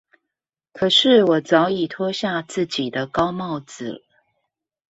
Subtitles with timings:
[0.73, 4.03] 可是我早已脫下自己的高帽子